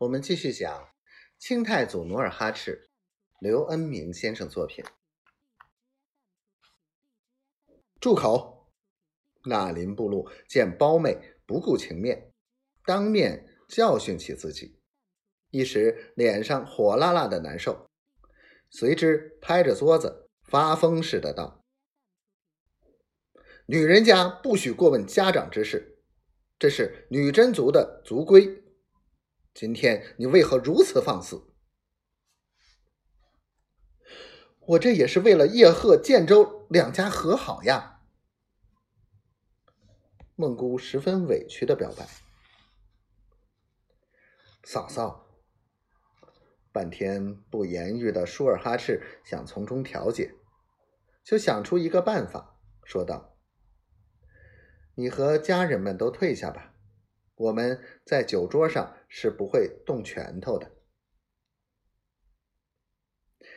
[0.00, 0.88] 我们继续讲
[1.38, 2.88] 清太祖努尔哈赤，
[3.38, 4.82] 刘恩明先生作品。
[8.00, 8.70] 住口！
[9.44, 12.32] 纳林布禄见胞妹不顾情面，
[12.86, 14.80] 当面教训起自己，
[15.50, 17.90] 一时脸上火辣辣的难受，
[18.70, 21.62] 随之拍着桌子发疯似的道
[23.68, 25.98] ：“女人家不许过问家长之事，
[26.58, 28.64] 这是女真族的族规。”
[29.52, 31.46] 今天你为何如此放肆？
[34.60, 38.02] 我这也是为了叶赫、建州两家和好呀。
[40.36, 42.08] 孟姑十分委屈的表白。
[44.62, 45.26] 嫂嫂，
[46.70, 50.34] 半天不言语的舒尔哈赤想从中调解，
[51.24, 53.36] 就想出一个办法，说道
[54.94, 56.69] ：“你和家人们都退下吧。”
[57.40, 60.70] 我们在酒桌上是不会动拳头的。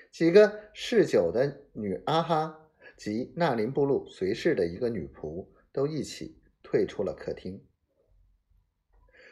[0.09, 7.61] 几个嗜酒的女阿哈及纳林布禄随侍的一个女仆都一起退出了客厅，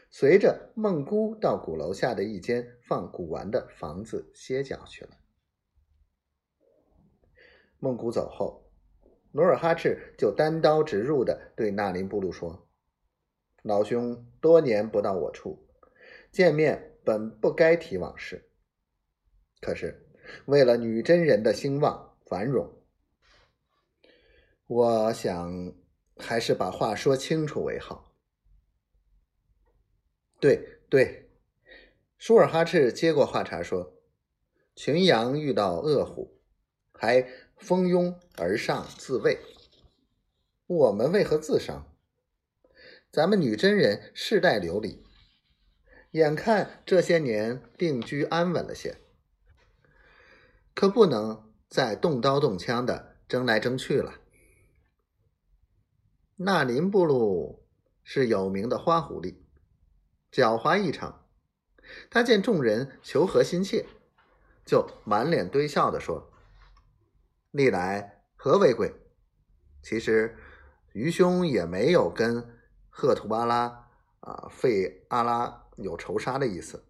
[0.09, 5.17] 随着孟姑到鼓楼下的一间放古玩的房子歇脚去了。
[7.79, 8.69] 孟姑走后，
[9.31, 12.67] 努尔哈赤就单刀直入的对纳林布禄说。
[13.61, 15.67] 老兄多年不到我处，
[16.31, 18.49] 见面本不该提往事。
[19.59, 20.07] 可是
[20.45, 22.73] 为了女真人的兴旺繁荣，
[24.65, 25.73] 我想
[26.17, 28.15] 还是把话说清楚为好。
[30.39, 31.29] 对对，
[32.17, 33.93] 舒尔哈赤接过话茬说
[34.75, 36.41] ：“群羊遇到恶虎，
[36.93, 39.37] 还蜂拥而上自卫，
[40.65, 41.87] 我们为何自伤？”
[43.11, 45.03] 咱们女真人世代流离，
[46.11, 48.99] 眼看这些年定居安稳了些，
[50.73, 54.21] 可不能再动刀动枪的争来争去了。
[56.37, 57.67] 那林布禄
[58.01, 59.35] 是有名的花狐狸，
[60.31, 61.27] 狡猾异常。
[62.09, 63.85] 他见众人求和心切，
[64.65, 66.31] 就满脸堆笑的说
[67.51, 68.95] ：“历来和为贵。
[69.83, 70.37] 其实
[70.93, 72.57] 愚兄也没有跟。”
[72.93, 76.85] 赫图阿拉啊，费阿拉有仇杀的意思。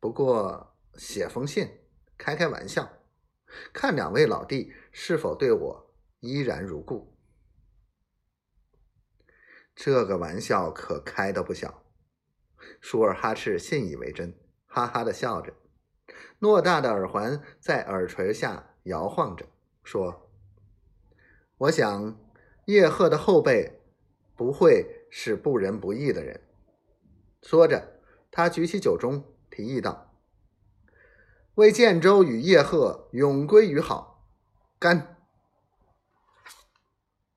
[0.00, 1.80] 不过写封信，
[2.16, 2.88] 开开玩笑，
[3.72, 7.18] 看两位老弟是否对我依然如故。
[9.74, 11.82] 这个玩笑可开的不小。
[12.80, 14.34] 舒尔哈赤信以为真，
[14.66, 15.52] 哈哈的笑着，
[16.40, 19.46] 偌大的耳环在耳垂下摇晃着，
[19.82, 20.30] 说
[21.58, 22.18] ：“我想
[22.66, 23.82] 叶赫的后辈。”
[24.36, 26.40] 不会是不仁不义的人。
[27.42, 30.12] 说着，他举起酒盅，提议道
[31.56, 34.28] ：“为建州与叶赫永归于好，
[34.78, 35.15] 干！”